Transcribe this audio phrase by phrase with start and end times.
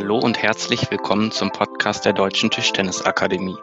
[0.00, 3.56] Hallo und herzlich willkommen zum Podcast der Deutschen Tischtennisakademie,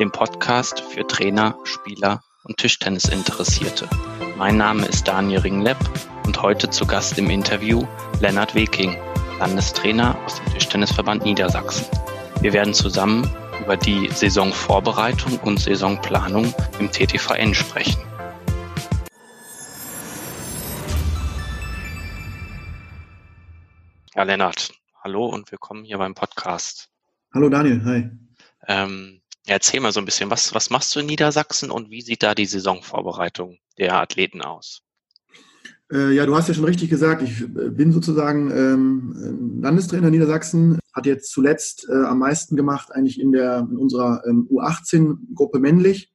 [0.00, 3.90] dem Podcast für Trainer, Spieler und Tischtennisinteressierte.
[4.38, 5.76] Mein Name ist Daniel Ringlepp
[6.24, 7.86] und heute zu Gast im Interview
[8.18, 8.96] Lennart Weking,
[9.38, 11.84] Landestrainer aus dem Tischtennisverband Niedersachsen.
[12.40, 13.30] Wir werden zusammen
[13.60, 18.00] über die Saisonvorbereitung und Saisonplanung im TTVN sprechen.
[24.14, 24.72] Ja, Lennart,
[25.04, 26.88] hallo und willkommen hier beim Podcast.
[27.34, 28.10] Hallo Daniel, hi.
[28.66, 32.22] Ähm, erzähl mal so ein bisschen, was, was machst du in Niedersachsen und wie sieht
[32.22, 34.80] da die Saisonvorbereitung der Athleten aus?
[35.92, 40.78] Äh, ja, du hast ja schon richtig gesagt, ich äh, bin sozusagen ähm, Landestrainer Niedersachsen,
[40.94, 46.14] hat jetzt zuletzt äh, am meisten gemacht eigentlich in, der, in unserer ähm, U18-Gruppe männlich,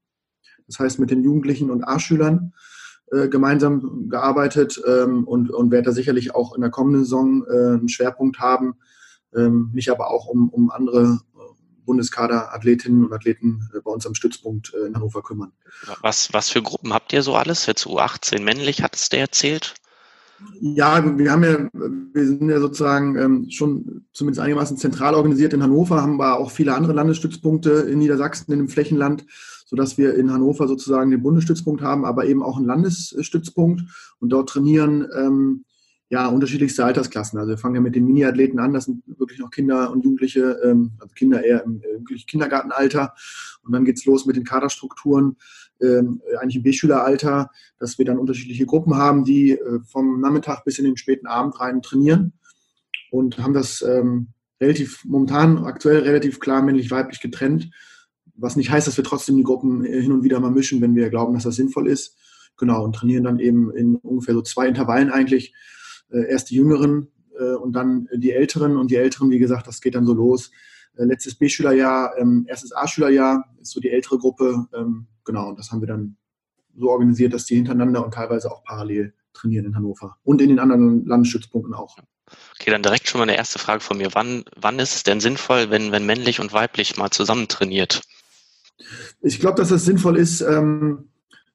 [0.65, 2.53] das heißt mit den Jugendlichen und A-Schülern
[3.11, 7.77] äh, gemeinsam gearbeitet ähm, und, und werde da sicherlich auch in der kommenden Saison äh,
[7.77, 8.75] einen Schwerpunkt haben,
[9.35, 11.19] ähm, mich aber auch um, um andere
[11.89, 15.51] Bundeskader-Athletinnen und Athleten äh, bei uns am Stützpunkt äh, in Hannover kümmern.
[16.01, 17.65] Was, was für Gruppen habt ihr so alles?
[17.65, 19.73] Jetzt U18 männlich, hattest du erzählt?
[20.61, 25.63] Ja, wir haben ja, wir sind ja sozusagen ähm, schon zumindest einigermaßen zentral organisiert in
[25.63, 29.25] Hannover, haben aber auch viele andere Landesstützpunkte in Niedersachsen, in dem Flächenland,
[29.69, 33.83] sodass wir in Hannover sozusagen den Bundesstützpunkt haben, aber eben auch einen Landesstützpunkt
[34.19, 35.63] und dort trainieren ähm,
[36.09, 37.37] ja, unterschiedlichste Altersklassen.
[37.37, 40.59] Also wir fangen ja mit den Mini-Athleten an, das sind wirklich noch Kinder und Jugendliche,
[40.63, 43.13] ähm, also Kinder eher im äh, Kindergartenalter.
[43.61, 45.37] Und dann geht's los mit den Kaderstrukturen,
[45.81, 50.79] ähm, eigentlich im B-Schüleralter, dass wir dann unterschiedliche Gruppen haben, die äh, vom Nachmittag bis
[50.79, 52.33] in den späten Abend rein trainieren
[53.11, 57.69] und haben das ähm, relativ momentan aktuell relativ klar männlich-weiblich getrennt,
[58.39, 60.95] was nicht heißt, dass wir trotzdem die Gruppen äh, hin und wieder mal mischen, wenn
[60.95, 62.17] wir glauben, dass das sinnvoll ist.
[62.57, 65.53] Genau, und trainieren dann eben in ungefähr so zwei Intervallen eigentlich
[66.11, 67.07] äh, erst die Jüngeren
[67.39, 68.77] äh, und dann die Älteren.
[68.77, 70.51] Und die Älteren, wie gesagt, das geht dann so los.
[70.97, 74.67] Äh, letztes B-Schülerjahr, ähm, erstes A-Schülerjahr ist so die ältere Gruppe.
[74.73, 76.17] Ähm, genau, und das haben wir dann
[76.75, 80.59] so organisiert, dass die hintereinander und teilweise auch parallel trainieren in Hannover und in den
[80.59, 81.97] anderen Landesstützpunkten auch.
[82.59, 84.09] Okay, dann direkt schon mal eine erste Frage von mir.
[84.13, 88.01] Wann, wann ist es denn sinnvoll, wenn, wenn männlich und weiblich mal zusammen trainiert?
[89.21, 91.09] Ich glaube, dass das sinnvoll ist, ähm,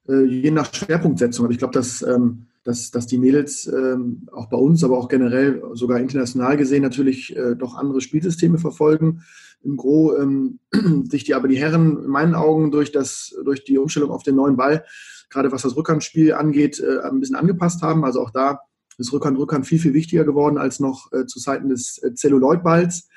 [0.08, 1.44] äh, je nach Schwerpunktsetzung.
[1.44, 5.08] Aber ich glaube, dass ähm, dass, dass die Mädels ähm, auch bei uns, aber auch
[5.08, 9.22] generell sogar international gesehen natürlich äh, doch andere Spielsysteme verfolgen.
[9.62, 10.58] Im Gro ähm,
[11.10, 14.36] sich die aber die Herren in meinen Augen durch, das, durch die Umstellung auf den
[14.36, 14.84] neuen Ball,
[15.28, 18.04] gerade was das Rückhandspiel angeht, äh, ein bisschen angepasst haben.
[18.04, 18.60] Also auch da
[18.96, 23.08] ist Rückhand, Rückhand viel, viel wichtiger geworden als noch äh, zu Zeiten des äh, Zelluloidballs.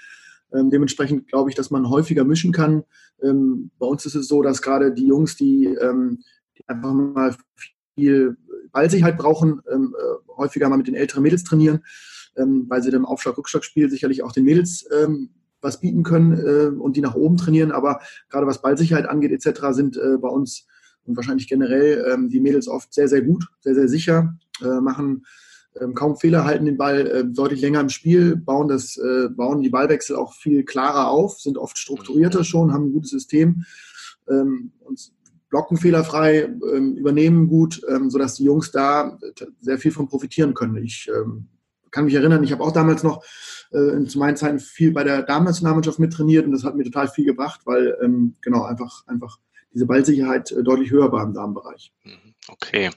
[0.54, 2.84] Ähm, dementsprechend glaube ich, dass man häufiger mischen kann.
[3.22, 6.24] Ähm, bei uns ist es so, dass gerade die Jungs, die, ähm,
[6.58, 7.36] die einfach mal
[7.96, 8.38] viel
[8.72, 11.84] Ballsicherheit brauchen, ähm, äh, häufiger mal mit den älteren Mädels trainieren,
[12.36, 15.30] ähm, weil sie dann im Aufschlag-Rückschlag-Spiel sicherlich auch den Mädels ähm,
[15.62, 17.72] was bieten können äh, und die nach oben trainieren.
[17.72, 19.62] Aber gerade was Ballsicherheit angeht etc.
[19.72, 20.68] sind äh, bei uns
[21.04, 25.26] und wahrscheinlich generell ähm, die Mädels oft sehr, sehr gut, sehr, sehr sicher, äh, machen
[25.94, 29.70] kaum Fehler, halten den Ball äh, deutlich länger im Spiel, bauen, das, äh, bauen die
[29.70, 33.66] Ballwechsel auch viel klarer auf, sind oft strukturierter schon, haben ein gutes System
[34.30, 35.12] ähm, und
[35.50, 39.18] blocken fehlerfrei, ähm, übernehmen gut, ähm, sodass die Jungs da
[39.62, 40.78] sehr viel von profitieren können.
[40.78, 41.48] Ich ähm,
[41.92, 43.24] kann mich erinnern, ich habe auch damals noch
[43.72, 47.26] äh, zu meinen Zeiten viel bei der Damen-Nationalmannschaft mittrainiert und das hat mir total viel
[47.26, 49.40] gebracht, weil ähm, genau einfach, einfach
[49.74, 51.94] diese Ballsicherheit äh, deutlich höher war im Damenbereich.
[52.04, 52.90] Mhm, okay.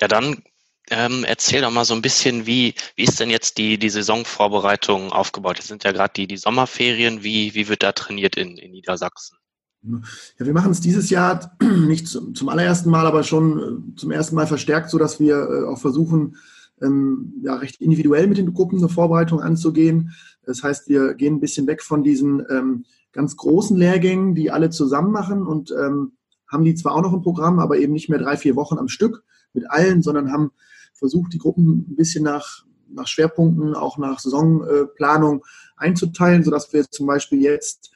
[0.00, 0.42] Ja, dann
[0.90, 5.12] ähm, erzähl doch mal so ein bisschen, wie, wie ist denn jetzt die, die Saisonvorbereitung
[5.12, 5.58] aufgebaut?
[5.58, 7.22] Es sind ja gerade die, die Sommerferien.
[7.22, 9.38] Wie, wie wird da trainiert in, in Niedersachsen?
[9.84, 14.10] Ja, wir machen es dieses Jahr nicht zum, zum, allerersten Mal, aber schon äh, zum
[14.10, 16.36] ersten Mal verstärkt, so dass wir äh, auch versuchen,
[16.80, 20.14] ähm, ja, recht individuell mit den Gruppen eine Vorbereitung anzugehen.
[20.44, 24.70] Das heißt, wir gehen ein bisschen weg von diesen ähm, ganz großen Lehrgängen, die alle
[24.70, 26.12] zusammen machen und ähm,
[26.48, 28.88] haben die zwar auch noch im Programm, aber eben nicht mehr drei, vier Wochen am
[28.88, 30.50] Stück mit allen, sondern haben
[31.02, 35.44] versucht, die Gruppen ein bisschen nach, nach Schwerpunkten, auch nach Saisonplanung
[35.76, 37.90] einzuteilen, sodass wir zum Beispiel jetzt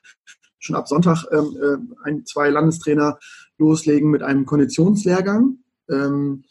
[0.59, 3.19] schon ab Sonntag ähm, äh, ein, zwei Landestrainer
[3.59, 5.59] loslegen mit einem Konditionslehrgang,
[5.89, 6.43] ähm,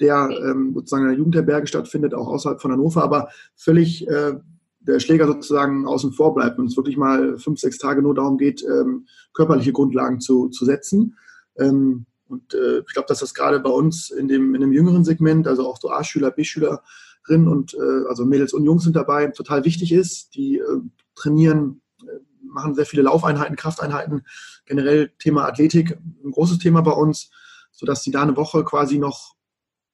[0.00, 4.34] der ähm, sozusagen in der Jugendherberge stattfindet, auch außerhalb von Hannover, aber völlig äh,
[4.80, 8.36] der Schläger sozusagen außen vor bleibt und es wirklich mal fünf, sechs Tage nur darum
[8.36, 11.16] geht, ähm, körperliche Grundlagen zu, zu setzen.
[11.56, 15.04] Ähm, und äh, ich glaube, dass das gerade bei uns in dem, in dem jüngeren
[15.04, 19.64] Segment, also auch so A-Schüler, B-Schülerinnen und äh, also Mädels und Jungs sind dabei, total
[19.64, 20.34] wichtig ist.
[20.34, 20.80] Die äh,
[21.14, 21.82] trainieren
[22.52, 24.26] machen sehr viele Laufeinheiten, Krafteinheiten,
[24.66, 27.30] generell Thema Athletik, ein großes Thema bei uns,
[27.70, 29.34] sodass sie da eine Woche quasi noch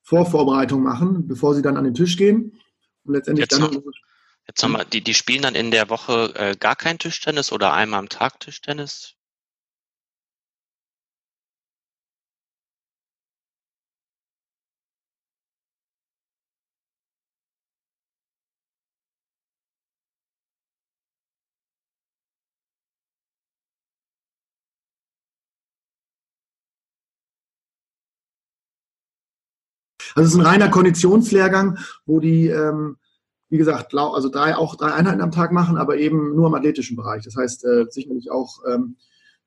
[0.02, 2.58] Vorvorbereitung machen, bevor sie dann an den Tisch gehen.
[3.04, 3.72] Und letztendlich jetzt dann.
[3.72, 3.82] Noch,
[4.46, 7.98] Jetzt nochmal, die, die spielen dann in der Woche äh, gar kein Tischtennis oder einmal
[7.98, 9.17] am Tag Tischtennis?
[30.18, 32.96] Also es ist ein reiner Konditionslehrgang, wo die, ähm,
[33.50, 36.96] wie gesagt, also drei, auch drei Einheiten am Tag machen, aber eben nur im athletischen
[36.96, 37.22] Bereich.
[37.22, 38.96] Das heißt äh, sicherlich auch ähm,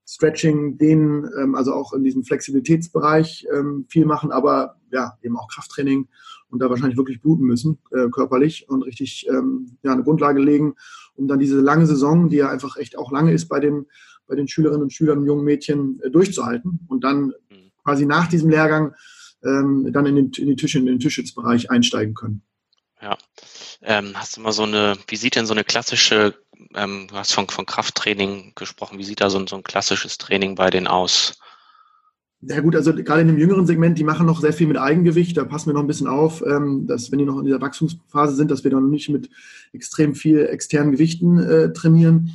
[0.07, 5.49] Stretching, Dehnen, ähm, also auch in diesem Flexibilitätsbereich ähm, viel machen, aber ja, eben auch
[5.49, 6.07] Krafttraining
[6.49, 10.75] und da wahrscheinlich wirklich bluten müssen, äh, körperlich und richtig ähm, ja, eine Grundlage legen,
[11.15, 13.87] um dann diese lange Saison, die ja einfach echt auch lange ist bei den,
[14.25, 17.71] bei den Schülerinnen und Schülern, jungen Mädchen, äh, durchzuhalten und dann mhm.
[17.83, 18.93] quasi nach diesem Lehrgang
[19.43, 22.41] ähm, dann in den, in, die Tische, in den Tischschutzbereich einsteigen können.
[23.01, 23.17] Ja.
[23.81, 26.35] Ähm, hast du mal so eine, wie sieht denn so eine klassische,
[26.75, 30.55] ähm, du hast von, von Krafttraining gesprochen, wie sieht da so, so ein klassisches Training
[30.55, 31.39] bei denen aus?
[32.43, 35.37] Ja gut, also gerade in dem jüngeren Segment, die machen noch sehr viel mit Eigengewicht.
[35.37, 38.35] Da passen wir noch ein bisschen auf, ähm, dass wenn die noch in dieser Wachstumsphase
[38.35, 39.29] sind, dass wir dann nicht mit
[39.73, 42.31] extrem viel externen Gewichten äh, trainieren.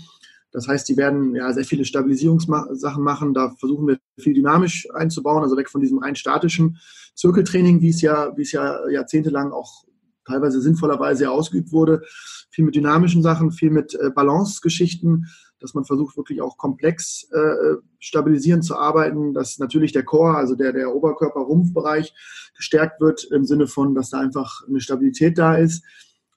[0.53, 3.35] Das heißt, die werden ja sehr viele Stabilisierungssachen machen.
[3.35, 6.79] Da versuchen wir viel dynamisch einzubauen, also weg von diesem rein statischen
[7.15, 9.85] Zirkeltraining, wie es ja, wie es ja jahrzehntelang auch
[10.27, 12.03] teilweise sinnvollerweise ausgeübt wurde.
[12.51, 15.27] Viel mit dynamischen Sachen, viel mit äh, Balance-Geschichten,
[15.61, 20.55] dass man versucht, wirklich auch komplex äh, stabilisierend zu arbeiten, dass natürlich der Core, also
[20.55, 22.15] der, der Oberkörper-Rumpfbereich
[22.57, 25.83] gestärkt wird im Sinne von, dass da einfach eine Stabilität da ist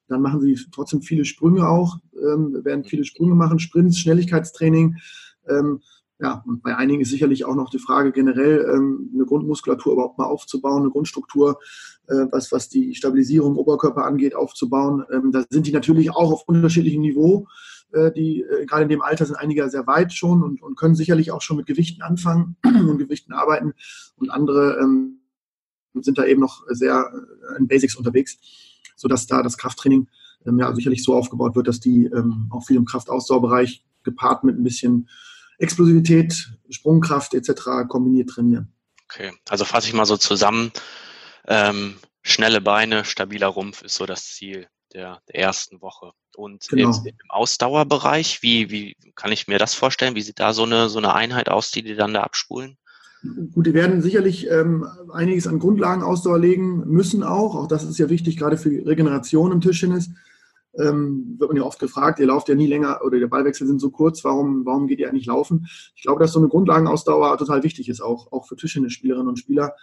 [0.10, 4.98] dann machen sie trotzdem viele Sprünge auch, ähm, werden viele Sprünge machen, Sprints, Schnelligkeitstraining.
[5.48, 5.81] Ähm,
[6.21, 10.18] ja, und bei einigen ist sicherlich auch noch die Frage generell, ähm, eine Grundmuskulatur überhaupt
[10.18, 11.60] mal aufzubauen, eine Grundstruktur,
[12.07, 15.06] äh, was, was die Stabilisierung im Oberkörper angeht, aufzubauen.
[15.12, 17.48] Ähm, da sind die natürlich auch auf unterschiedlichem Niveau.
[17.94, 20.95] Äh, die äh, gerade in dem Alter sind einige sehr weit schon und, und können
[20.95, 23.74] sicherlich auch schon mit Gewichten anfangen und Gewichten arbeiten.
[24.18, 25.21] Und andere ähm,
[25.94, 27.12] sind da eben noch sehr
[27.57, 28.39] in Basics unterwegs
[29.00, 30.07] sodass da das Krafttraining
[30.46, 34.58] ähm, ja sicherlich so aufgebaut wird, dass die ähm, auch viel im Kraftausdauerbereich gepaart mit
[34.58, 35.10] ein bisschen
[35.58, 37.88] Explosivität, Sprungkraft etc.
[37.88, 38.74] kombiniert trainieren.
[39.06, 40.72] Okay, also fasse ich mal so zusammen.
[41.48, 46.12] Ähm, schnelle Beine, stabiler Rumpf ist so das Ziel der, der ersten Woche.
[46.36, 46.90] Und genau.
[46.90, 50.16] im, im Ausdauerbereich, wie, wie kann ich mir das vorstellen?
[50.16, 52.78] Wie sieht da so eine, so eine Einheit aus, die die dann da abspulen?
[53.54, 57.56] Gut, die werden sicherlich ähm, einiges an Grundlagenausdauer legen müssen auch.
[57.56, 60.10] Auch das ist ja wichtig, gerade für Regeneration im Tischtennis.
[60.77, 63.80] Ähm, wird man ja oft gefragt, ihr lauft ja nie länger oder der Ballwechsel sind
[63.80, 65.68] so kurz, warum, warum geht ihr eigentlich laufen?
[65.95, 69.74] Ich glaube, dass so eine Grundlagenausdauer total wichtig ist, auch, auch für Tischtennisspielerinnen und Spieler,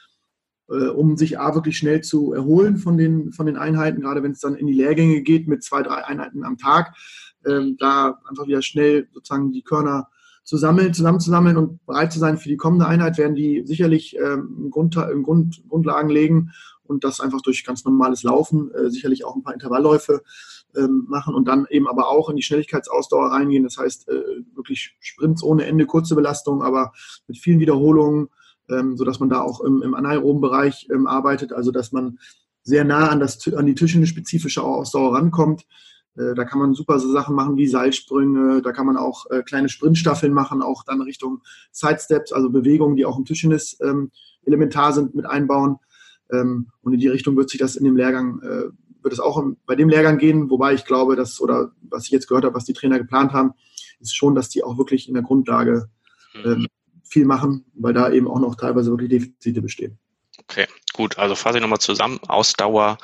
[0.68, 4.32] äh, um sich A, wirklich schnell zu erholen von den, von den Einheiten, gerade wenn
[4.32, 6.94] es dann in die Lehrgänge geht mit zwei, drei Einheiten am Tag,
[7.44, 10.08] ähm, da einfach wieder schnell sozusagen die Körner
[10.44, 14.68] zu sammeln, zusammenzusammeln und bereit zu sein für die kommende Einheit, werden die sicherlich ähm,
[14.70, 16.52] Grund, Grund, Grundlagen legen
[16.84, 20.22] und das einfach durch ganz normales Laufen, äh, sicherlich auch ein paar Intervallläufe
[20.76, 23.64] ähm, machen und dann eben aber auch in die Schnelligkeitsausdauer reingehen.
[23.64, 26.93] Das heißt, äh, wirklich Sprints ohne Ende, kurze Belastung, aber
[27.26, 28.28] mit vielen Wiederholungen,
[28.69, 32.19] ähm, sodass man da auch im, im anaeroben Bereich ähm, arbeitet, also dass man
[32.62, 35.67] sehr nah an, das, an die Tischende spezifische Ausdauer rankommt.
[36.17, 39.43] Äh, da kann man super so Sachen machen wie Seilsprünge, da kann man auch äh,
[39.43, 44.10] kleine Sprintstaffeln machen, auch dann Richtung Sidesteps, also Bewegungen, die auch im Tischtennis ähm,
[44.44, 45.77] elementar sind, mit einbauen.
[46.32, 48.69] Ähm, und in die Richtung wird sich das in dem Lehrgang, äh,
[49.06, 52.27] wird es auch bei dem Lehrgang gehen, wobei ich glaube, dass, oder was ich jetzt
[52.27, 53.53] gehört habe, was die Trainer geplant haben,
[54.01, 55.89] ist schon, dass die auch wirklich in der Grundlage
[56.44, 56.67] ähm,
[57.05, 59.96] viel machen, weil da eben auch noch teilweise wirklich Defizite bestehen.
[60.41, 61.19] Okay, gut.
[61.19, 62.19] Also fasse ich nochmal zusammen.
[62.27, 62.98] Ausdauer,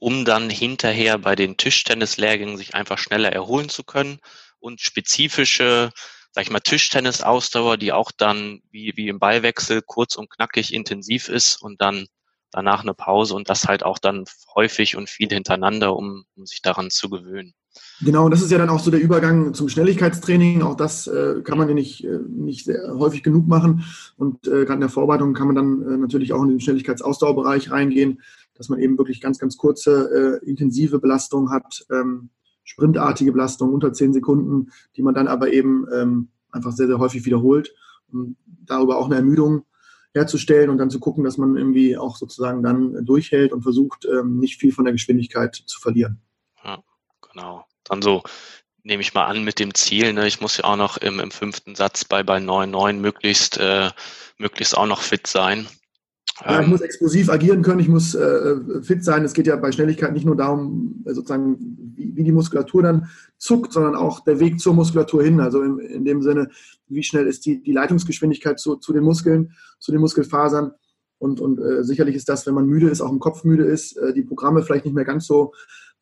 [0.00, 4.18] um dann hinterher bei den Tischtennislehrgängen sich einfach schneller erholen zu können
[4.58, 5.92] und spezifische,
[6.32, 11.28] sag ich mal, Tischtennisausdauer, die auch dann wie, wie im Ballwechsel kurz und knackig intensiv
[11.28, 12.08] ist und dann
[12.54, 16.62] danach eine Pause und das halt auch dann häufig und viel hintereinander, um, um sich
[16.62, 17.54] daran zu gewöhnen.
[18.00, 20.62] Genau, und das ist ja dann auch so der Übergang zum Schnelligkeitstraining.
[20.62, 23.84] Auch das äh, kann man ja nicht, äh, nicht sehr häufig genug machen.
[24.16, 27.72] Und äh, gerade in der Vorbereitung kann man dann äh, natürlich auch in den Schnelligkeitsausdauerbereich
[27.72, 28.20] reingehen
[28.54, 32.30] dass man eben wirklich ganz, ganz kurze, äh, intensive Belastungen hat, ähm,
[32.62, 37.26] sprintartige Belastungen unter zehn Sekunden, die man dann aber eben ähm, einfach sehr, sehr häufig
[37.26, 37.74] wiederholt,
[38.10, 39.64] um darüber auch eine Ermüdung
[40.14, 44.38] herzustellen und dann zu gucken, dass man irgendwie auch sozusagen dann durchhält und versucht, ähm,
[44.38, 46.20] nicht viel von der Geschwindigkeit zu verlieren.
[46.64, 46.82] Ja,
[47.20, 47.66] genau.
[47.84, 48.22] Dann so
[48.84, 51.30] nehme ich mal an mit dem Ziel, ne, ich muss ja auch noch im, im
[51.30, 53.90] fünften Satz bei, bei 9-9 möglichst, äh,
[54.38, 55.66] möglichst auch noch fit sein.
[56.40, 59.24] Ich muss explosiv agieren können, ich muss äh, fit sein.
[59.24, 61.56] Es geht ja bei Schnelligkeit nicht nur darum, äh, sozusagen,
[61.94, 65.38] wie, wie, die Muskulatur dann zuckt, sondern auch der Weg zur Muskulatur hin.
[65.38, 66.48] Also in, in dem Sinne,
[66.88, 70.72] wie schnell ist die, die Leitungsgeschwindigkeit zu, zu den Muskeln, zu den Muskelfasern.
[71.18, 73.96] Und, und äh, sicherlich ist das, wenn man müde ist, auch im Kopf müde ist,
[73.96, 75.52] äh, die Programme vielleicht nicht mehr ganz so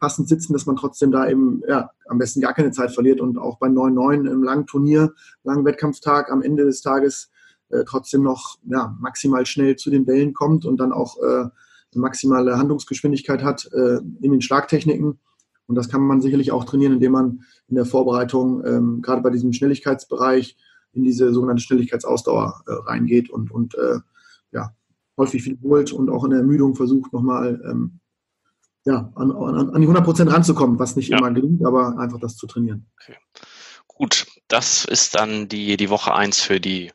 [0.00, 3.38] passend sitzen, dass man trotzdem da eben ja, am besten gar keine Zeit verliert und
[3.38, 5.12] auch bei 9-9 im langen Turnier,
[5.44, 7.30] langen Wettkampftag am Ende des Tages
[7.72, 11.48] äh, trotzdem noch ja, maximal schnell zu den Bällen kommt und dann auch äh,
[11.94, 15.18] eine maximale Handlungsgeschwindigkeit hat äh, in den Schlagtechniken.
[15.66, 19.30] Und das kann man sicherlich auch trainieren, indem man in der Vorbereitung ähm, gerade bei
[19.30, 20.56] diesem Schnelligkeitsbereich
[20.92, 23.98] in diese sogenannte Schnelligkeitsausdauer äh, reingeht und, und äh,
[24.52, 24.74] ja,
[25.16, 28.00] häufig wiederholt und auch in der Ermüdung versucht, nochmal ähm,
[28.84, 31.18] ja, an, an, an die 100 Prozent ranzukommen, was nicht ja.
[31.18, 32.86] immer gelingt, aber einfach das zu trainieren.
[33.00, 33.16] Okay.
[33.86, 36.90] Gut, das ist dann die, die Woche eins für die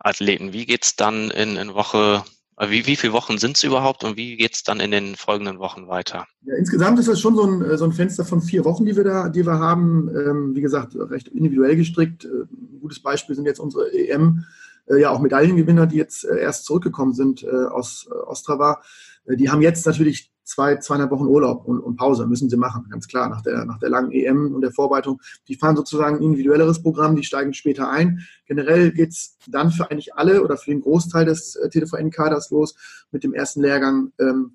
[0.00, 0.52] Athleten.
[0.52, 2.24] Wie geht's dann in, in Woche,
[2.56, 5.58] äh, wie, wie viele Wochen sind es überhaupt und wie geht's dann in den folgenden
[5.58, 6.26] Wochen weiter?
[6.42, 8.96] Ja, insgesamt ist das schon so ein, äh, so ein Fenster von vier Wochen, die
[8.96, 10.08] wir da, die wir haben.
[10.08, 12.24] Ähm, wie gesagt, recht individuell gestrickt.
[12.24, 14.44] Äh, ein gutes Beispiel sind jetzt unsere EM,
[14.88, 18.82] äh, ja auch Medaillengewinner, die jetzt äh, erst zurückgekommen sind äh, aus Ostrava.
[19.36, 23.06] Die haben jetzt natürlich zwei, zweieinhalb Wochen Urlaub und, und, Pause müssen sie machen, ganz
[23.06, 25.20] klar, nach der, nach der langen EM und der Vorbereitung.
[25.46, 28.20] Die fahren sozusagen ein individuelleres Programm, die steigen später ein.
[28.46, 32.74] Generell geht's dann für eigentlich alle oder für den Großteil des äh, TVN-Kaders los
[33.10, 34.52] mit dem ersten Lehrgang ähm,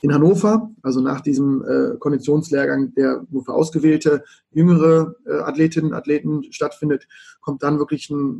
[0.00, 5.96] in Hannover, also nach diesem äh, Konditionslehrgang, der nur für ausgewählte jüngere äh, Athletinnen und
[5.96, 7.08] Athleten stattfindet,
[7.40, 8.36] kommt dann wirklich eine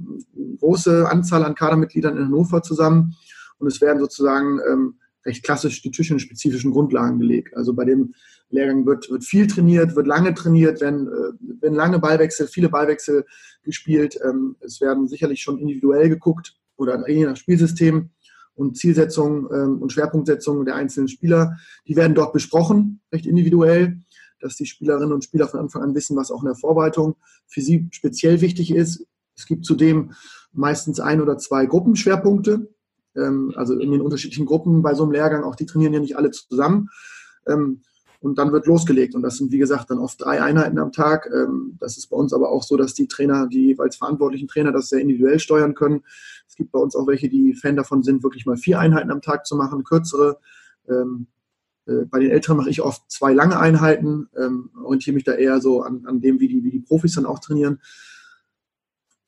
[0.58, 3.16] große Anzahl an Kadermitgliedern in Hannover zusammen
[3.56, 4.94] und es werden sozusagen ähm,
[5.24, 7.56] recht klassisch die spezifischen Grundlagen gelegt.
[7.56, 8.14] Also bei dem
[8.50, 13.24] Lehrgang wird, wird viel trainiert, wird lange trainiert, werden, äh, werden lange Ballwechsel, viele Ballwechsel
[13.62, 14.18] gespielt.
[14.24, 18.10] Ähm, es werden sicherlich schon individuell geguckt oder je nach Spielsystem
[18.54, 21.56] und Zielsetzung ähm, und Schwerpunktsetzung der einzelnen Spieler.
[21.88, 24.00] Die werden dort besprochen, recht individuell,
[24.40, 27.16] dass die Spielerinnen und Spieler von Anfang an wissen, was auch in der Vorbereitung
[27.46, 29.06] für sie speziell wichtig ist.
[29.36, 30.12] Es gibt zudem
[30.52, 32.73] meistens ein oder zwei Gruppenschwerpunkte,
[33.54, 36.30] also in den unterschiedlichen Gruppen bei so einem Lehrgang, auch die trainieren ja nicht alle
[36.30, 36.90] zusammen.
[37.46, 37.82] Ähm,
[38.24, 39.14] und dann wird losgelegt.
[39.14, 41.30] Und das sind, wie gesagt, dann oft drei Einheiten am Tag.
[41.30, 44.72] Ähm, das ist bei uns aber auch so, dass die Trainer, die jeweils verantwortlichen Trainer,
[44.72, 46.02] das sehr individuell steuern können.
[46.48, 49.20] Es gibt bei uns auch welche, die Fan davon sind, wirklich mal vier Einheiten am
[49.20, 50.38] Tag zu machen, kürzere.
[50.88, 51.26] Ähm,
[51.86, 55.60] äh, bei den Älteren mache ich oft zwei lange Einheiten, ähm, orientiere mich da eher
[55.60, 57.80] so an, an dem, wie die, wie die Profis dann auch trainieren.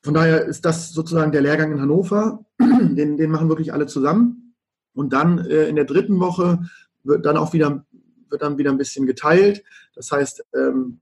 [0.07, 2.45] Von daher ist das sozusagen der Lehrgang in Hannover.
[2.61, 4.55] Den, den machen wirklich alle zusammen.
[4.95, 6.61] Und dann äh, in der dritten Woche
[7.03, 7.85] wird dann auch wieder,
[8.31, 9.65] wird dann wieder ein bisschen geteilt.
[9.97, 11.01] Das heißt, ähm,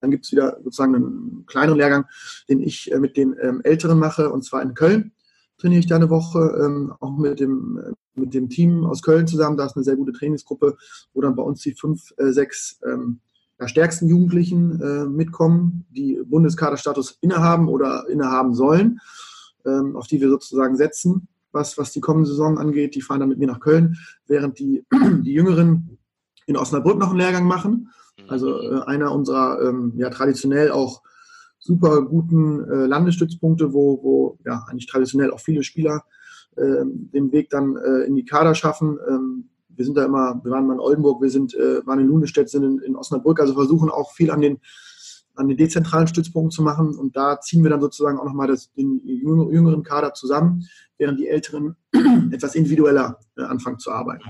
[0.00, 2.06] dann gibt es wieder sozusagen einen kleineren Lehrgang,
[2.48, 5.12] den ich äh, mit den ähm, Älteren mache, und zwar in Köln
[5.58, 9.26] trainiere ich da eine Woche, ähm, auch mit dem, äh, mit dem Team aus Köln
[9.26, 9.58] zusammen.
[9.58, 10.78] Da ist eine sehr gute Trainingsgruppe,
[11.12, 13.20] wo dann bei uns die fünf, äh, sechs ähm,
[13.68, 19.00] stärksten Jugendlichen äh, mitkommen, die Bundeskaderstatus innehaben oder innehaben sollen,
[19.66, 22.94] ähm, auf die wir sozusagen setzen, was, was die kommende Saison angeht.
[22.94, 24.84] Die fahren dann mit mir nach Köln, während die,
[25.22, 25.98] die Jüngeren
[26.46, 27.90] in Osnabrück noch einen Lehrgang machen.
[28.28, 31.02] Also äh, einer unserer ähm, ja, traditionell auch
[31.58, 36.04] super guten äh, Landesstützpunkte, wo, wo ja eigentlich traditionell auch viele Spieler
[36.56, 38.98] äh, den Weg dann äh, in die Kader schaffen.
[39.76, 42.50] Wir sind da immer, wir waren mal in Oldenburg, wir sind, äh, waren in Lunestedt,
[42.50, 44.60] sind in, in Osnabrück, also versuchen auch viel an den,
[45.34, 46.94] an den dezentralen Stützpunkten zu machen.
[46.96, 51.76] Und da ziehen wir dann sozusagen auch nochmal den jüngeren Kader zusammen, während die Älteren
[52.32, 54.24] etwas individueller äh, anfangen zu arbeiten.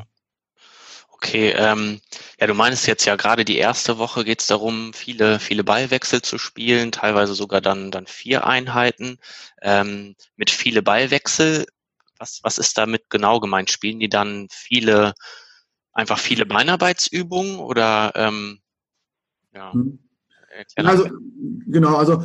[1.24, 2.00] Okay, ähm,
[2.40, 6.20] ja, du meinst jetzt ja gerade die erste Woche geht es darum, viele, viele Ballwechsel
[6.20, 9.18] zu spielen, teilweise sogar dann, dann vier Einheiten.
[9.62, 11.64] Ähm, mit viele Ballwechsel
[12.22, 13.70] was, was ist damit genau gemeint?
[13.70, 15.12] Spielen die dann viele,
[15.92, 18.60] einfach viele Beinarbeitsübungen oder ähm,
[19.52, 19.72] ja?
[19.72, 19.98] Hm.
[20.76, 21.08] Also
[21.66, 22.22] genau, also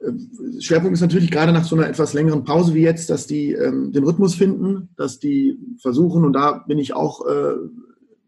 [0.00, 3.52] äh, Schwerpunkt ist natürlich gerade nach so einer etwas längeren Pause wie jetzt, dass die
[3.52, 7.54] ähm, den Rhythmus finden, dass die versuchen, und da bin ich auch äh,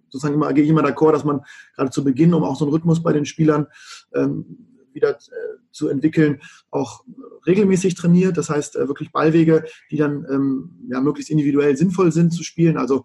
[0.09, 1.43] sozusagen immer, gehe ich immer d'accord, dass man
[1.76, 3.67] gerade zu Beginn, um auch so einen Rhythmus bei den Spielern
[4.14, 7.05] ähm, wieder äh, zu entwickeln, auch
[7.47, 8.37] regelmäßig trainiert.
[8.37, 12.77] Das heißt, äh, wirklich Ballwege, die dann ähm, ja, möglichst individuell sinnvoll sind zu spielen.
[12.77, 13.05] Also,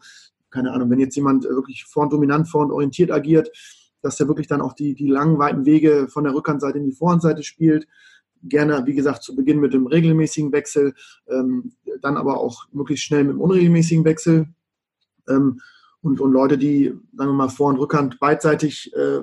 [0.49, 3.49] keine Ahnung, wenn jetzt jemand äh, wirklich vorn dominant, vorn orientiert agiert,
[4.01, 6.93] dass der wirklich dann auch die, die langen, weiten Wege von der Rückhandseite in die
[6.93, 7.87] Vorhandseite spielt.
[8.43, 10.93] Gerne, wie gesagt, zu Beginn mit dem regelmäßigen Wechsel,
[11.27, 14.47] ähm, dann aber auch möglichst schnell mit dem unregelmäßigen Wechsel.
[15.27, 15.59] Ähm,
[16.01, 19.21] und, und Leute, die, sagen wir mal, Vor- und Rückhand beidseitig äh,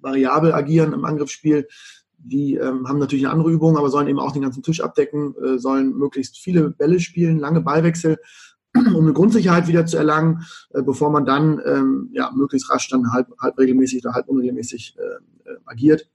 [0.00, 1.66] variabel agieren im Angriffsspiel,
[2.22, 5.34] die ähm, haben natürlich eine andere Übung, aber sollen eben auch den ganzen Tisch abdecken,
[5.42, 8.18] äh, sollen möglichst viele Bälle spielen, lange Ballwechsel,
[8.74, 13.12] um eine Grundsicherheit wieder zu erlangen, äh, bevor man dann ähm, ja, möglichst rasch dann
[13.12, 16.10] halb, halb regelmäßig oder halb unregelmäßig äh, äh, agiert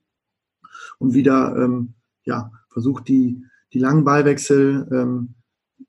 [1.00, 5.36] und wieder ähm, ja, versucht, die, die langen Ballwechsel ähm,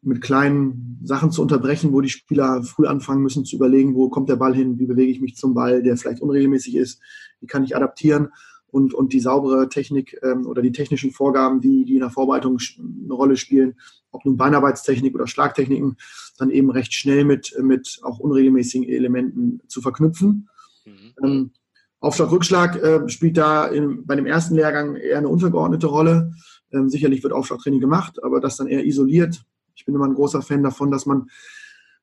[0.06, 4.28] mit kleinen Sachen zu unterbrechen, wo die Spieler früh anfangen müssen zu überlegen, wo kommt
[4.28, 7.00] der Ball hin, wie bewege ich mich zum Ball, der vielleicht unregelmäßig ist,
[7.40, 8.28] wie kann ich adaptieren
[8.68, 12.58] und, und die saubere Technik ähm, oder die technischen Vorgaben, die, die in der Vorbereitung
[12.78, 13.74] eine Rolle spielen,
[14.12, 15.96] ob nun Beinarbeitstechnik oder Schlagtechniken,
[16.38, 20.48] dann eben recht schnell mit, mit auch unregelmäßigen Elementen zu verknüpfen.
[20.84, 21.24] Mhm.
[21.24, 21.50] Ähm,
[21.98, 26.32] Aufschlag, Rückschlag äh, spielt da in, bei dem ersten Lehrgang eher eine untergeordnete Rolle.
[26.72, 29.44] Ähm, sicherlich wird Aufschlagtraining gemacht, aber das dann eher isoliert.
[29.76, 31.28] Ich bin immer ein großer Fan davon, dass man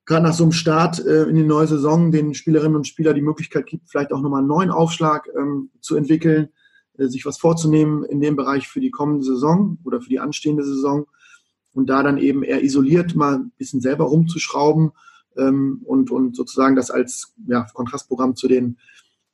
[0.06, 3.22] gerade nach so einem Start äh, in die neue Saison den Spielerinnen und Spielern die
[3.22, 6.50] Möglichkeit gibt, vielleicht auch nochmal einen neuen Aufschlag ähm, zu entwickeln,
[6.98, 10.64] äh, sich was vorzunehmen in dem Bereich für die kommende Saison oder für die anstehende
[10.64, 11.08] Saison
[11.74, 14.92] und da dann eben eher isoliert mal ein bisschen selber rumzuschrauben
[15.38, 18.78] ähm, und, und sozusagen das als ja, Kontrastprogramm zu den,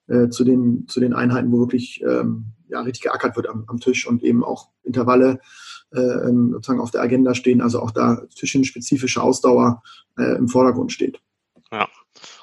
[0.07, 3.79] äh, zu, den, zu den Einheiten, wo wirklich ähm, ja, richtig geackert wird am, am
[3.79, 5.39] Tisch und eben auch Intervalle
[5.91, 9.81] sozusagen auf der Agenda stehen, also auch da tischenspezifische Ausdauer
[10.17, 11.19] äh, im Vordergrund steht.
[11.71, 11.87] Ja,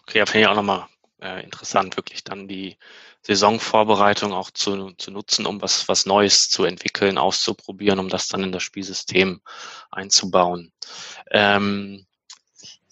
[0.03, 0.87] okay, ja, finde ich auch nochmal
[1.21, 2.77] äh, interessant, wirklich dann die
[3.23, 8.43] Saisonvorbereitung auch zu, zu nutzen, um was, was Neues zu entwickeln, auszuprobieren, um das dann
[8.43, 9.41] in das Spielsystem
[9.91, 10.73] einzubauen.
[11.31, 12.07] Ähm,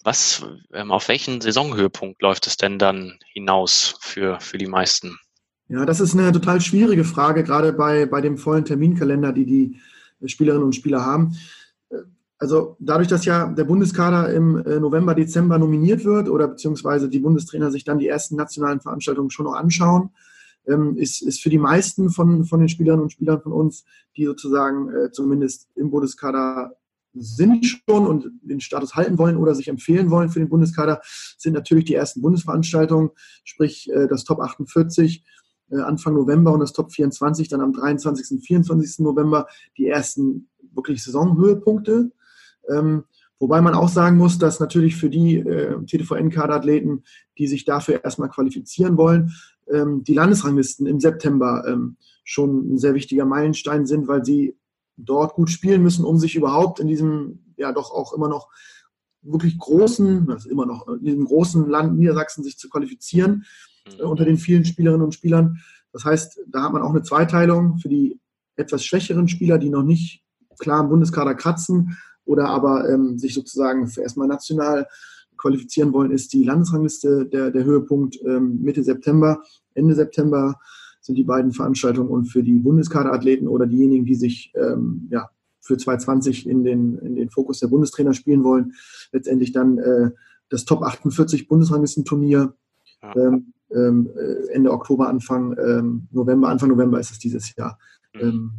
[0.03, 5.17] was, ähm, auf welchen Saisonhöhepunkt läuft es denn dann hinaus für, für die meisten?
[5.67, 9.81] Ja, das ist eine total schwierige Frage, gerade bei, bei dem vollen Terminkalender, die die
[10.25, 11.35] Spielerinnen und Spieler haben.
[12.37, 17.19] Also dadurch, dass ja der Bundeskader im äh, November, Dezember nominiert wird oder beziehungsweise die
[17.19, 20.09] Bundestrainer sich dann die ersten nationalen Veranstaltungen schon noch anschauen,
[20.67, 23.85] ähm, ist, ist für die meisten von, von den Spielerinnen und Spielern von uns,
[24.17, 26.75] die sozusagen äh, zumindest im Bundeskader
[27.13, 30.99] sind schon und den Status halten wollen oder sich empfehlen wollen für den Bundeskader,
[31.37, 33.11] sind natürlich die ersten Bundesveranstaltungen,
[33.45, 35.23] sprich äh, das Top 48
[35.71, 38.37] Anfang November und das Top 24 dann am 23.
[38.37, 38.99] und 24.
[38.99, 42.11] November die ersten wirklich Saisonhöhepunkte.
[42.69, 43.05] Ähm,
[43.39, 47.03] wobei man auch sagen muss, dass natürlich für die äh, TTVN-Kaderathleten,
[47.37, 49.33] die sich dafür erstmal qualifizieren wollen,
[49.71, 54.57] ähm, die Landesranglisten im September ähm, schon ein sehr wichtiger Meilenstein sind, weil sie
[54.97, 58.49] dort gut spielen müssen, um sich überhaupt in diesem ja doch auch immer noch
[59.21, 63.45] wirklich großen, also immer noch in diesem großen Land Niedersachsen sich zu qualifizieren
[63.97, 65.59] äh, unter den vielen Spielerinnen und Spielern.
[65.91, 68.19] Das heißt, da hat man auch eine Zweiteilung für die
[68.55, 70.23] etwas schwächeren Spieler, die noch nicht
[70.59, 74.87] klar im Bundeskader kratzen, oder aber ähm, sich sozusagen für erstmal national
[75.37, 79.43] qualifizieren wollen, ist die Landesrangliste der, der Höhepunkt ähm, Mitte September.
[79.73, 80.59] Ende September
[81.01, 85.29] sind die beiden Veranstaltungen und für die Bundeskaderathleten oder diejenigen, die sich ähm, ja,
[85.61, 88.73] für 2020 in den, in den Fokus der Bundestrainer spielen wollen,
[89.11, 90.11] letztendlich dann äh,
[90.49, 92.55] das Top 48 Bundesranglistenturnier.
[93.03, 93.15] Ja.
[93.15, 93.54] Ähm, ähm, äh,
[94.51, 97.77] Ende Oktober, Anfang ähm, November, Anfang November ist es dieses Jahr.
[98.13, 98.21] Mhm.
[98.21, 98.51] Ähm,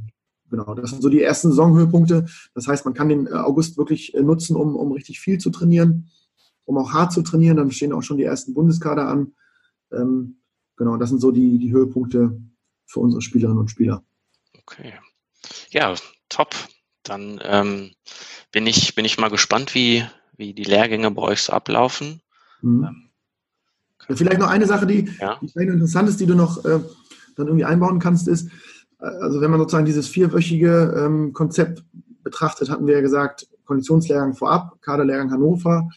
[0.50, 2.26] Genau, das sind so die ersten Saisonhöhepunkte.
[2.54, 5.50] Das heißt, man kann den äh, August wirklich äh, nutzen, um, um richtig viel zu
[5.50, 6.10] trainieren,
[6.64, 7.56] um auch hart zu trainieren.
[7.56, 9.34] Dann stehen auch schon die ersten Bundeskader an.
[9.92, 10.40] Ähm,
[10.76, 12.40] genau, das sind so die, die Höhepunkte
[12.86, 14.04] für unsere Spielerinnen und Spieler.
[14.58, 14.94] Okay.
[15.70, 15.94] Ja,
[16.28, 16.54] top.
[17.02, 17.92] Dann ähm,
[18.52, 20.04] bin, ich, bin ich mal gespannt, wie,
[20.36, 22.20] wie die Lehrgänge bei euch so ablaufen.
[22.62, 22.84] Mhm.
[22.84, 23.05] Ähm,
[24.08, 25.38] Vielleicht noch eine Sache, die, ja.
[25.40, 26.80] die interessant ist, die du noch äh,
[27.36, 28.48] dann irgendwie einbauen kannst, ist,
[28.98, 31.84] also wenn man sozusagen dieses vierwöchige ähm, Konzept
[32.22, 35.88] betrachtet, hatten wir ja gesagt, Konditionslehrgang vorab, Kaderlehrgang Hannover,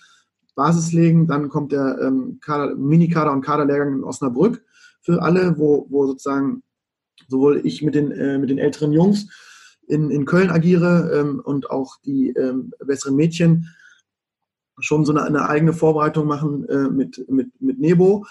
[0.55, 4.61] Basislegen, dann kommt der ähm, Kader, Mini-Kader und Kaderlehrgang in Osnabrück
[5.01, 6.63] für alle, wo, wo sozusagen
[7.27, 9.27] sowohl ich mit den, äh, mit den älteren Jungs
[9.87, 13.67] in, in Köln agiere ähm, und auch die ähm, besseren Mädchen
[14.79, 18.25] schon so eine, eine eigene Vorbereitung machen äh, mit, mit, mit Nebo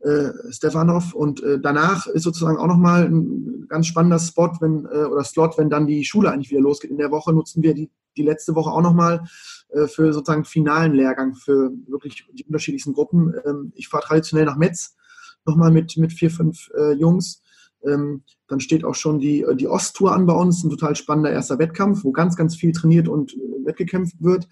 [0.00, 1.14] äh, Stefanov.
[1.14, 5.58] Und äh, danach ist sozusagen auch nochmal ein ganz spannender Spot, wenn, äh, oder Slot,
[5.58, 6.90] wenn dann die Schule eigentlich wieder losgeht.
[6.90, 9.24] In der Woche nutzen wir die, die letzte Woche auch nochmal
[9.68, 13.34] äh, für sozusagen finalen Lehrgang für wirklich die unterschiedlichsten Gruppen.
[13.44, 14.96] Ähm, ich fahre traditionell nach Metz
[15.44, 17.42] nochmal mit, mit vier, fünf äh, Jungs.
[17.84, 21.58] Ähm, dann steht auch schon die, die Osttour an bei uns, ein total spannender erster
[21.58, 24.48] Wettkampf, wo ganz, ganz viel trainiert und äh, wettgekämpft wird,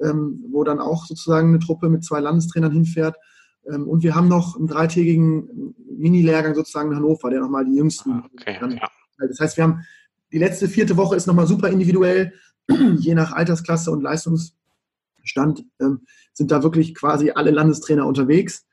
[0.00, 3.16] ähm, wo dann auch sozusagen eine Truppe mit zwei Landestrainern hinfährt.
[3.66, 8.12] Ähm, und wir haben noch einen dreitägigen Mini-Lehrgang sozusagen in Hannover, der nochmal die jüngsten.
[8.12, 8.88] Ah, okay, ja.
[9.28, 9.84] Das heißt, wir haben
[10.32, 12.32] die letzte vierte Woche ist nochmal super individuell,
[12.98, 18.66] je nach Altersklasse und Leistungsstand ähm, sind da wirklich quasi alle Landestrainer unterwegs.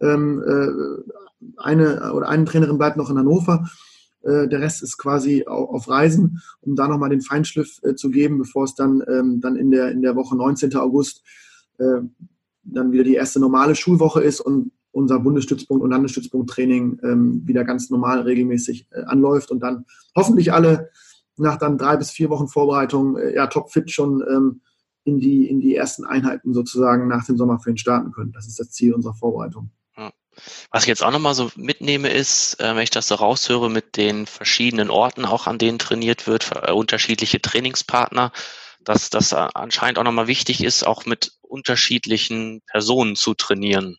[0.00, 3.68] Ähm, äh, eine oder eine Trainerin bleibt noch in Hannover.
[4.24, 8.38] Äh, der Rest ist quasi auf Reisen, um da nochmal den Feinschliff äh, zu geben,
[8.38, 10.74] bevor es dann, ähm, dann in, der, in der Woche 19.
[10.76, 11.22] August
[11.78, 12.00] äh,
[12.64, 17.90] dann wieder die erste normale Schulwoche ist und unser Bundesstützpunkt und Landesstützpunkt-Training ähm, wieder ganz
[17.90, 20.90] normal regelmäßig äh, anläuft und dann hoffentlich alle
[21.36, 24.60] nach dann drei bis vier Wochen Vorbereitung äh, ja topfit schon ähm,
[25.04, 28.32] in, die, in die ersten Einheiten sozusagen nach dem Sommerferien starten können.
[28.32, 29.70] Das ist das Ziel unserer Vorbereitung.
[30.70, 33.96] Was ich jetzt auch nochmal so mitnehme, ist, äh, wenn ich das so raushöre mit
[33.96, 38.32] den verschiedenen Orten, auch an denen trainiert wird, äh, unterschiedliche Trainingspartner,
[38.84, 43.96] dass das anscheinend auch nochmal wichtig ist, auch mit unterschiedlichen Personen zu trainieren.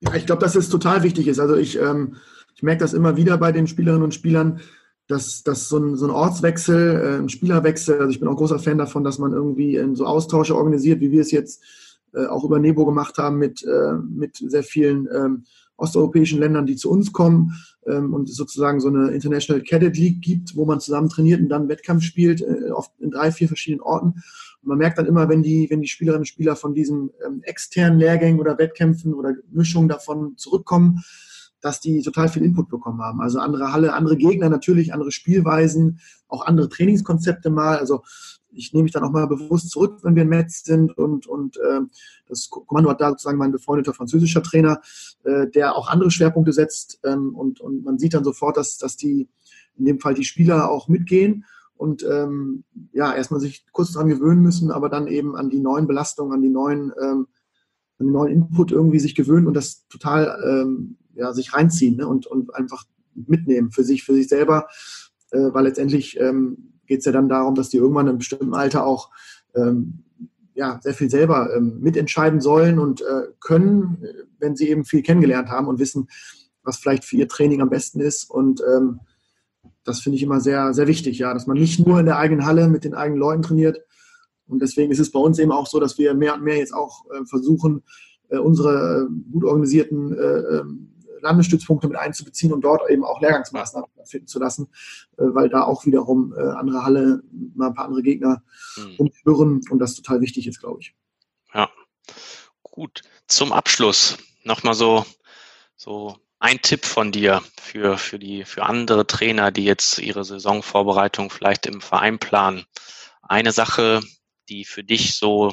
[0.00, 1.38] Ja, ich glaube, dass es total wichtig ist.
[1.38, 2.16] Also ich, ähm,
[2.54, 4.60] ich merke das immer wieder bei den Spielerinnen und Spielern,
[5.08, 8.58] dass, dass so, ein, so ein Ortswechsel, äh, ein Spielerwechsel, also ich bin auch großer
[8.58, 11.62] Fan davon, dass man irgendwie in so Austausche organisiert, wie wir es jetzt
[12.18, 15.44] äh, auch über Nebo gemacht haben mit, äh, mit sehr vielen ähm,
[15.76, 17.52] osteuropäischen Ländern, die zu uns kommen
[17.86, 21.68] ähm, und sozusagen so eine International Cadet League gibt, wo man zusammen trainiert und dann
[21.68, 24.08] Wettkampf spielt, äh, oft in drei, vier verschiedenen Orten.
[24.62, 27.40] Und man merkt dann immer, wenn die, wenn die Spielerinnen und Spieler von diesen ähm,
[27.42, 31.04] externen Lehrgängen oder Wettkämpfen oder Mischungen davon zurückkommen,
[31.60, 33.20] dass die total viel Input bekommen haben.
[33.20, 37.78] Also andere Halle, andere Gegner natürlich, andere Spielweisen, auch andere Trainingskonzepte mal.
[37.78, 38.02] Also
[38.58, 41.56] ich nehme mich dann auch mal bewusst zurück, wenn wir in Metz sind und, und
[41.56, 41.80] äh,
[42.26, 44.80] das Kommando hat da sozusagen mein befreundeter französischer Trainer,
[45.24, 48.96] äh, der auch andere Schwerpunkte setzt ähm, und, und man sieht dann sofort, dass, dass
[48.96, 49.28] die
[49.76, 51.44] in dem Fall die Spieler auch mitgehen
[51.76, 55.86] und ähm, ja, erstmal sich kurz daran gewöhnen müssen, aber dann eben an die neuen
[55.86, 57.28] Belastungen, an die neuen, ähm,
[57.98, 62.08] an den neuen Input irgendwie sich gewöhnen und das total ähm, ja, sich reinziehen ne?
[62.08, 64.66] und, und einfach mitnehmen für sich, für sich selber,
[65.30, 68.54] äh, weil letztendlich ähm, geht es ja dann darum, dass die irgendwann in einem bestimmten
[68.54, 69.10] Alter auch
[69.54, 70.00] ähm,
[70.54, 74.04] ja, sehr viel selber ähm, mitentscheiden sollen und äh, können,
[74.40, 76.08] wenn sie eben viel kennengelernt haben und wissen,
[76.64, 78.28] was vielleicht für ihr Training am besten ist.
[78.28, 79.00] Und ähm,
[79.84, 82.44] das finde ich immer sehr, sehr wichtig, ja, dass man nicht nur in der eigenen
[82.44, 83.78] Halle mit den eigenen Leuten trainiert.
[84.48, 86.74] Und deswegen ist es bei uns eben auch so, dass wir mehr und mehr jetzt
[86.74, 87.82] auch äh, versuchen,
[88.28, 90.88] äh, unsere äh, gut organisierten äh, ähm,
[91.20, 94.68] Landesstützpunkte mit einzubeziehen und dort eben auch Lehrgangsmaßnahmen finden zu lassen,
[95.16, 97.22] äh, weil da auch wiederum äh, andere Halle,
[97.54, 98.42] mal ein paar andere Gegner
[98.76, 99.10] mhm.
[99.24, 100.94] umhören und das total wichtig ist, glaube ich.
[101.54, 101.68] Ja,
[102.62, 103.02] gut.
[103.26, 105.04] Zum Abschluss nochmal so,
[105.76, 111.30] so ein Tipp von dir für, für, die, für andere Trainer, die jetzt ihre Saisonvorbereitung
[111.30, 112.64] vielleicht im Verein planen.
[113.22, 114.00] Eine Sache,
[114.48, 115.52] die für dich so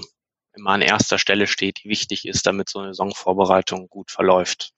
[0.56, 4.74] immer an erster Stelle steht, die wichtig ist, damit so eine Saisonvorbereitung gut verläuft.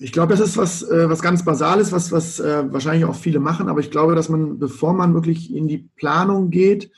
[0.00, 3.40] Ich glaube, das ist was, äh, was ganz Basales, was, was äh, wahrscheinlich auch viele
[3.40, 6.92] machen, aber ich glaube, dass man, bevor man wirklich in die Planung geht,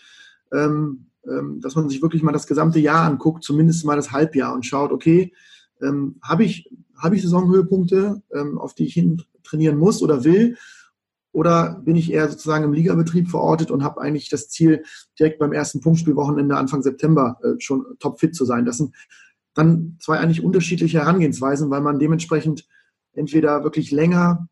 [0.53, 4.53] ähm, ähm, dass man sich wirklich mal das gesamte Jahr anguckt, zumindest mal das Halbjahr
[4.53, 5.33] und schaut, okay,
[5.81, 10.57] ähm, habe ich, hab ich Saisonhöhepunkte, ähm, auf die ich hin trainieren muss oder will?
[11.33, 14.85] Oder bin ich eher sozusagen im Ligabetrieb verortet und habe eigentlich das Ziel,
[15.19, 18.65] direkt beim ersten Punktspielwochenende Anfang September äh, schon topfit zu sein?
[18.65, 18.95] Das sind
[19.55, 22.67] dann zwei eigentlich unterschiedliche Herangehensweisen, weil man dementsprechend
[23.21, 24.49] entweder wirklich länger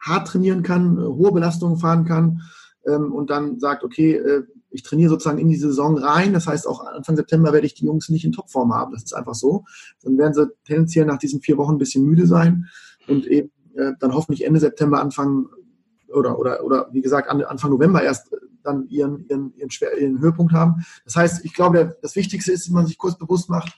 [0.00, 2.42] hart trainieren kann, äh, hohe Belastungen fahren kann
[2.86, 6.32] ähm, und dann sagt, okay, äh, ich trainiere sozusagen in die Saison rein.
[6.32, 8.92] Das heißt, auch Anfang September werde ich die Jungs nicht in Topform haben.
[8.92, 9.64] Das ist einfach so.
[10.02, 12.68] Dann werden sie tendenziell nach diesen vier Wochen ein bisschen müde sein
[13.06, 15.48] und eben äh, dann hoffentlich Ende September anfangen
[16.08, 18.30] oder, oder, oder wie gesagt, Anfang November erst
[18.62, 20.84] dann ihren, ihren, ihren, schwer, ihren Höhepunkt haben.
[21.04, 23.76] Das heißt, ich glaube, das Wichtigste ist, dass man sich kurz bewusst macht,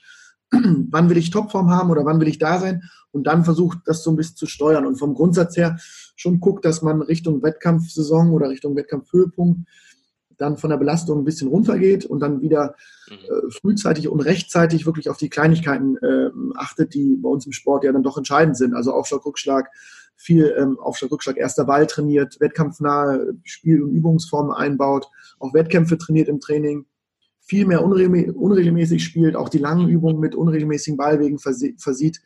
[0.91, 4.03] wann will ich Topform haben oder wann will ich da sein und dann versucht, das
[4.03, 5.79] so ein bisschen zu steuern und vom Grundsatz her
[6.17, 9.61] schon guckt, dass man Richtung Wettkampfsaison oder Richtung Wettkampfhöhepunkt
[10.37, 12.75] dann von der Belastung ein bisschen runtergeht und dann wieder
[13.09, 13.15] mhm.
[13.15, 17.85] äh, frühzeitig und rechtzeitig wirklich auf die Kleinigkeiten äh, achtet, die bei uns im Sport
[17.85, 18.75] ja dann doch entscheidend sind.
[18.75, 19.71] Also Aufschlag, Rückschlag,
[20.17, 26.29] viel ähm, Aufschlag, Rückschlag, erster Ball trainiert, wettkampfnahe Spiel- und Übungsformen einbaut, auch Wettkämpfe trainiert
[26.29, 26.87] im Training
[27.45, 32.23] viel mehr unregelmäßig spielt, auch die langen Übungen mit unregelmäßigen Ballwegen versieht,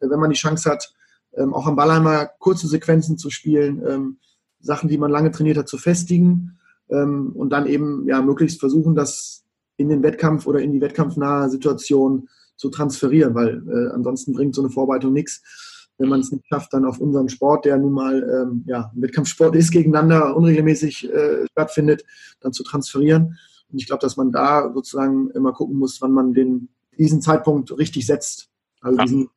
[0.00, 0.94] äh, wenn man die Chance hat,
[1.36, 4.18] ähm, auch am Ball einmal kurze Sequenzen zu spielen, ähm,
[4.60, 8.94] Sachen, die man lange trainiert hat, zu festigen ähm, und dann eben ja möglichst versuchen,
[8.94, 9.44] das
[9.76, 14.62] in den Wettkampf oder in die wettkampfnahe Situation zu transferieren, weil äh, ansonsten bringt so
[14.62, 15.42] eine Vorbereitung nichts,
[15.98, 19.70] wenn man es nicht schafft, dann auf unserem Sport, der nun mal ja, Wettkampfsport ist,
[19.70, 22.04] gegeneinander unregelmäßig äh, stattfindet,
[22.40, 23.38] dann zu transferieren.
[23.74, 27.76] Und ich glaube, dass man da sozusagen immer gucken muss, wann man den, diesen Zeitpunkt
[27.76, 28.48] richtig setzt,
[28.80, 29.04] also ja.
[29.04, 29.30] diesen,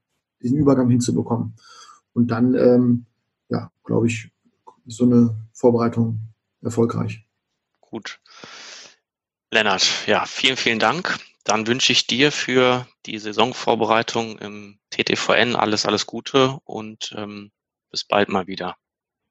[0.44, 1.56] diesen Übergang hinzubekommen.
[2.14, 3.08] Und dann, ähm,
[3.50, 4.30] ja, glaube ich,
[4.86, 6.20] ist so eine Vorbereitung
[6.62, 7.26] erfolgreich.
[7.82, 8.20] Gut.
[9.50, 11.18] Lennart, ja, vielen, vielen Dank.
[11.44, 17.50] Dann wünsche ich dir für die Saisonvorbereitung im TTVN alles, alles Gute und ähm,
[17.90, 18.76] bis bald mal wieder.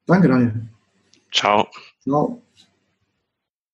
[0.06, 0.68] Danke, Daniel.
[1.30, 1.68] Ciao.
[2.02, 2.42] Ciao.